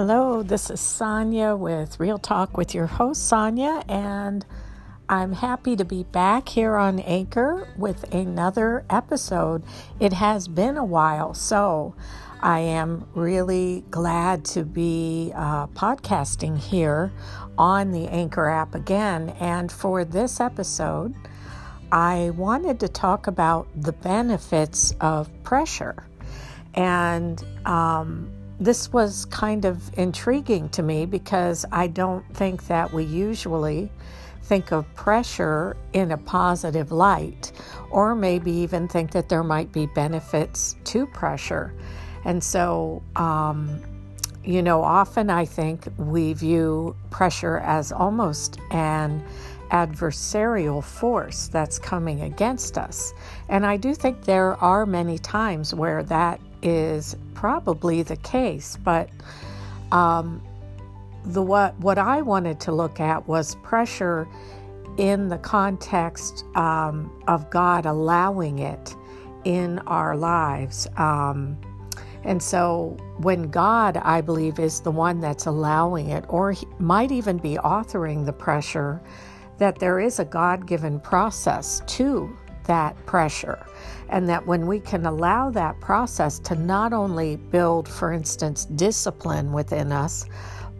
[0.00, 4.46] Hello, this is Sonia with Real Talk with your host, Sonia, and
[5.08, 9.64] I'm happy to be back here on Anchor with another episode.
[9.98, 11.96] It has been a while, so
[12.40, 17.10] I am really glad to be uh, podcasting here
[17.58, 19.30] on the Anchor app again.
[19.40, 21.12] And for this episode,
[21.90, 26.06] I wanted to talk about the benefits of pressure.
[26.74, 33.04] And um, this was kind of intriguing to me because I don't think that we
[33.04, 33.90] usually
[34.42, 37.52] think of pressure in a positive light,
[37.90, 41.74] or maybe even think that there might be benefits to pressure.
[42.24, 43.80] And so, um,
[44.42, 49.22] you know, often I think we view pressure as almost an
[49.70, 53.12] adversarial force that's coming against us.
[53.50, 59.10] And I do think there are many times where that is probably the case, but
[59.92, 60.42] um,
[61.24, 64.26] the what what I wanted to look at was pressure
[64.96, 68.96] in the context um, of God allowing it
[69.44, 70.86] in our lives.
[70.96, 71.56] Um,
[72.24, 77.38] and so, when God, I believe, is the one that's allowing it, or might even
[77.38, 79.00] be authoring the pressure,
[79.58, 82.36] that there is a God given process to
[82.68, 83.66] that pressure.
[84.08, 89.52] And that when we can allow that process to not only build, for instance, discipline
[89.52, 90.24] within us,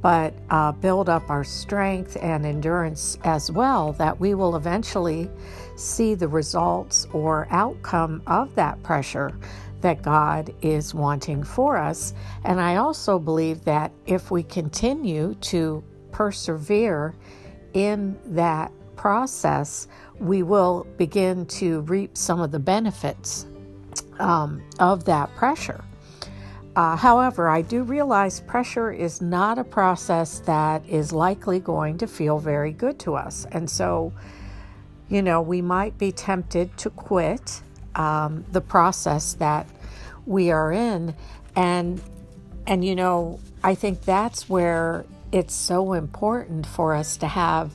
[0.00, 5.28] but uh, build up our strength and endurance as well, that we will eventually
[5.76, 9.36] see the results or outcome of that pressure
[9.80, 12.14] that God is wanting for us.
[12.44, 17.14] And I also believe that if we continue to persevere
[17.74, 19.86] in that process,
[20.20, 23.46] we will begin to reap some of the benefits
[24.18, 25.84] um, of that pressure.
[26.76, 32.06] Uh, however, I do realize pressure is not a process that is likely going to
[32.06, 33.46] feel very good to us.
[33.50, 34.12] And so,
[35.08, 37.62] you know, we might be tempted to quit
[37.96, 39.66] um, the process that
[40.24, 41.16] we are in.
[41.56, 42.00] And,
[42.66, 47.72] and, you know, I think that's where it's so important for us to have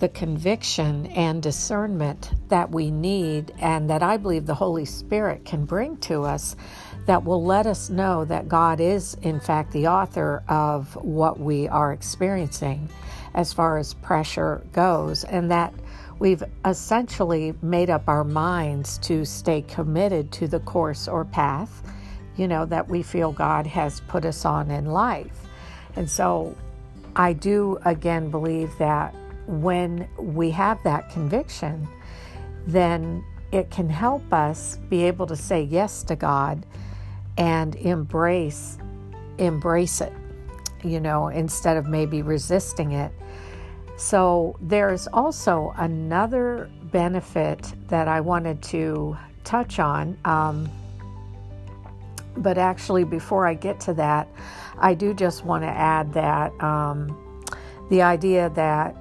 [0.00, 5.66] the conviction and discernment that we need and that I believe the Holy Spirit can
[5.66, 6.56] bring to us
[7.04, 11.68] that will let us know that God is, in fact, the author of what we
[11.68, 12.88] are experiencing
[13.34, 15.72] as far as pressure goes, and that
[16.18, 21.82] we've essentially made up our minds to stay committed to the course or path,
[22.36, 25.46] you know, that we feel God has put us on in life.
[25.94, 26.56] And so
[27.14, 29.14] I do again believe that
[29.50, 31.88] when we have that conviction,
[32.66, 36.64] then it can help us be able to say yes to God
[37.36, 38.78] and embrace
[39.38, 40.12] embrace it,
[40.84, 43.10] you know, instead of maybe resisting it.
[43.96, 50.16] So there's also another benefit that I wanted to touch on.
[50.24, 50.70] Um,
[52.36, 54.28] but actually, before I get to that,
[54.78, 57.44] I do just want to add that um,
[57.90, 58.94] the idea that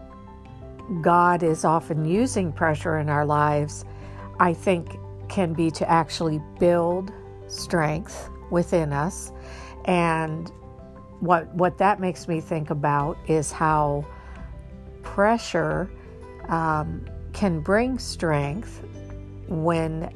[1.01, 3.85] God is often using pressure in our lives,
[4.39, 7.11] I think can be to actually build
[7.47, 9.31] strength within us.
[9.85, 10.51] And
[11.19, 14.05] what what that makes me think about is how
[15.03, 15.89] pressure
[16.47, 18.83] um, can bring strength
[19.47, 20.13] when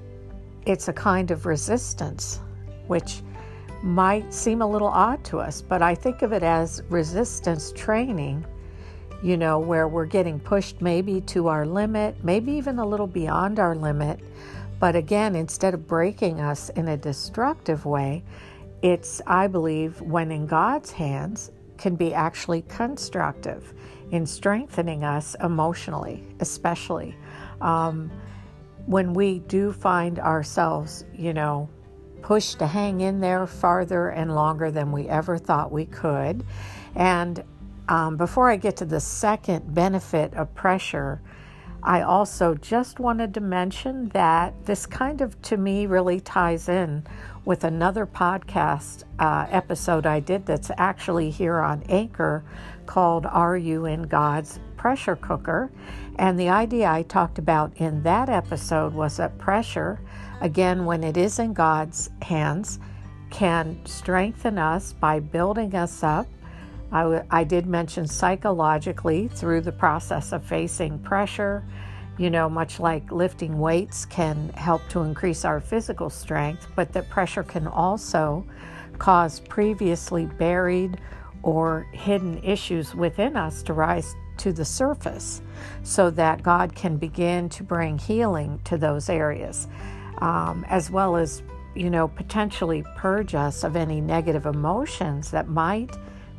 [0.66, 2.40] it's a kind of resistance,
[2.88, 3.22] which
[3.84, 8.46] might seem a little odd to us, but I think of it as resistance training
[9.24, 13.58] you know, where we're getting pushed maybe to our limit, maybe even a little beyond
[13.58, 14.20] our limit.
[14.80, 18.22] But again, instead of breaking us in a destructive way,
[18.82, 23.74] it's, I believe, when in God's hands, can be actually constructive
[24.12, 27.16] in strengthening us emotionally, especially.
[27.62, 28.12] Um,
[28.86, 31.70] when we do find ourselves, you know,
[32.22, 36.46] pushed to hang in there farther and longer than we ever thought we could.
[36.96, 37.44] And
[37.88, 41.22] um, before I get to the second benefit of pressure,
[41.86, 47.06] I also just wanted to mention that this kind of, to me, really ties in
[47.44, 52.46] with another podcast uh, episode I did that's actually here on Anchor
[52.86, 55.72] called Are You in God's Pressure Cooker?
[56.18, 60.00] And the idea I talked about in that episode was that pressure,
[60.40, 62.80] again, when it is in God's hands,
[63.30, 66.28] can strengthen us by building us up
[66.94, 71.66] I, w- I did mention psychologically through the process of facing pressure,
[72.20, 77.10] you know, much like lifting weights can help to increase our physical strength, but that
[77.10, 78.46] pressure can also
[79.00, 81.02] cause previously buried
[81.42, 85.42] or hidden issues within us to rise to the surface
[85.82, 89.68] so that God can begin to bring healing to those areas,
[90.20, 91.42] um, as well as,
[91.74, 95.92] you know, potentially purge us of any negative emotions that might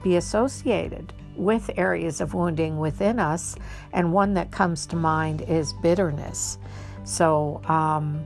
[0.05, 3.57] be associated with areas of wounding within us.
[3.93, 6.59] And one that comes to mind is bitterness.
[7.03, 8.25] So, um,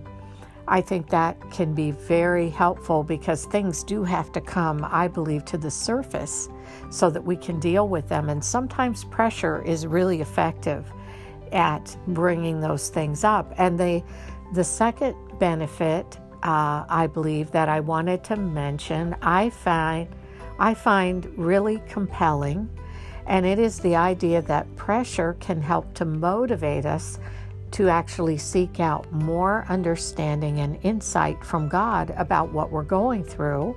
[0.71, 5.47] I think that can be very helpful because things do have to come, I believe,
[5.47, 6.51] to the surface
[6.91, 8.29] so that we can deal with them.
[8.29, 10.93] And sometimes pressure is really effective
[11.53, 13.55] at bringing those things up.
[13.57, 14.03] And the,
[14.53, 20.09] the second benefit, uh, I believe, that I wanted to mention, I find,
[20.59, 22.69] I find really compelling.
[23.27, 27.19] And it is the idea that pressure can help to motivate us
[27.73, 33.77] to actually seek out more understanding and insight from God about what we're going through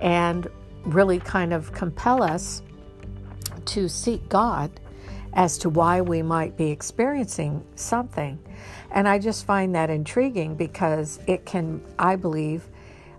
[0.00, 0.48] and
[0.82, 2.62] really kind of compel us
[3.66, 4.70] to seek God
[5.34, 8.38] as to why we might be experiencing something.
[8.90, 12.66] And I just find that intriguing because it can, I believe,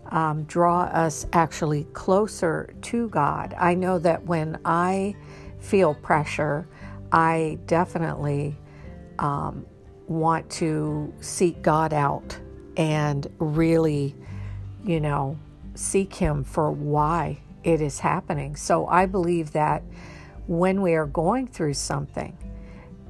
[0.10, 3.56] um, draw us actually closer to God.
[3.58, 5.16] I know that when I
[5.60, 6.68] feel pressure,
[7.12, 8.56] I definitely
[9.20, 9.66] um,
[10.08, 12.38] want to seek God out
[12.78, 14.16] and really,
[14.84, 15.38] you know,
[15.76, 18.56] seek Him for why it is happening.
[18.56, 19.84] So I believe that
[20.48, 22.36] when we are going through something,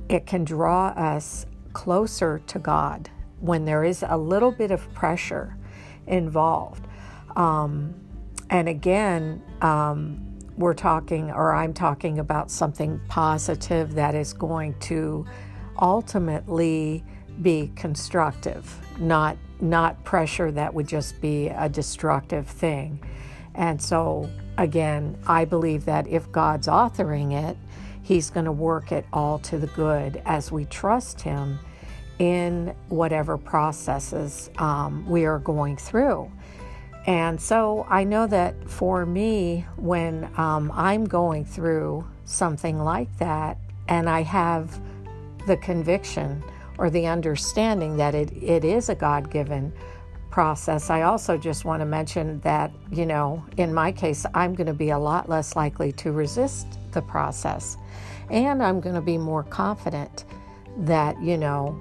[0.09, 3.09] it can draw us closer to God
[3.39, 5.55] when there is a little bit of pressure
[6.07, 6.85] involved.
[7.35, 7.93] Um,
[8.49, 10.25] and again, um,
[10.57, 15.25] we're talking, or I'm talking about something positive that is going to
[15.81, 17.03] ultimately
[17.41, 22.99] be constructive, not not pressure that would just be a destructive thing.
[23.55, 27.57] And so again, I believe that if God's authoring it,
[28.03, 31.59] he's going to work it all to the good as we trust him
[32.19, 36.31] in whatever processes um, we are going through.
[37.07, 43.57] And so I know that for me, when um, I'm going through something like that,
[43.87, 44.79] and I have
[45.47, 46.43] the conviction
[46.77, 49.73] or the understanding that it, it is a God given
[50.29, 50.89] process.
[50.89, 54.73] I also just want to mention that, you know, in my case, I'm going to
[54.73, 57.77] be a lot less likely to resist the process.
[58.29, 60.25] And I'm going to be more confident
[60.77, 61.77] that, you know,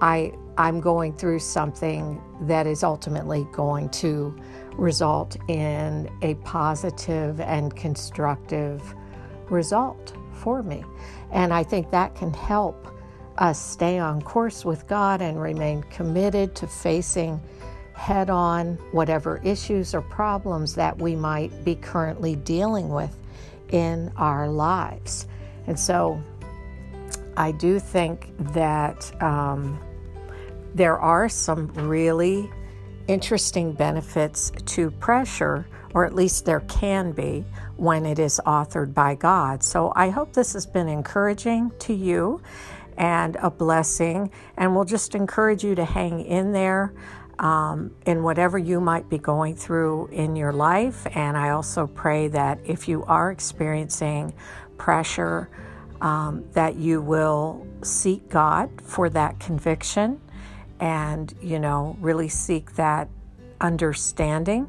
[0.00, 4.34] I, I'm going through something that is ultimately going to
[4.74, 8.82] result in a positive and constructive
[9.48, 10.84] result for me.
[11.30, 12.88] And I think that can help
[13.38, 17.40] us stay on course with God and remain committed to facing
[17.94, 23.16] head on whatever issues or problems that we might be currently dealing with
[23.70, 25.26] in our lives.
[25.66, 26.22] And so
[27.36, 29.78] I do think that um,
[30.74, 32.50] there are some really
[33.08, 37.44] interesting benefits to pressure, or at least there can be
[37.76, 39.62] when it is authored by God.
[39.62, 42.40] So I hope this has been encouraging to you
[42.96, 44.30] and a blessing.
[44.56, 46.94] And we'll just encourage you to hang in there
[47.38, 51.06] um, in whatever you might be going through in your life.
[51.14, 54.32] And I also pray that if you are experiencing
[54.78, 55.50] pressure,
[56.00, 60.20] um, that you will seek God for that conviction
[60.82, 63.08] and, you know, really seek that
[63.60, 64.68] understanding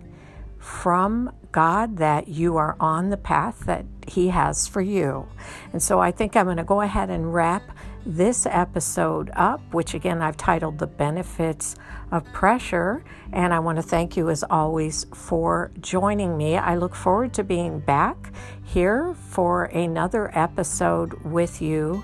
[0.59, 5.27] from God that you are on the path that He has for you.
[5.73, 7.63] And so I think I'm going to go ahead and wrap
[8.05, 11.75] this episode up, which again I've titled The Benefits
[12.11, 13.03] of Pressure.
[13.31, 16.57] And I want to thank you as always for joining me.
[16.57, 18.31] I look forward to being back
[18.63, 22.03] here for another episode with you,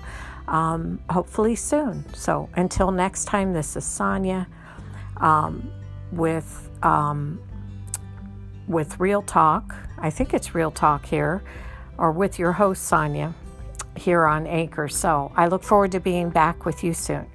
[0.50, 2.04] um, hopefully soon.
[2.14, 4.46] So until next time, this is Sonia
[5.16, 5.70] um,
[6.12, 6.68] with.
[6.82, 7.40] Um,
[8.68, 11.42] with Real Talk, I think it's Real Talk here,
[11.98, 13.34] or with your host Sonia
[13.96, 14.86] here on Anchor.
[14.86, 17.26] So I look forward to being back with you soon.